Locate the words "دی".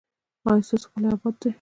1.39-1.47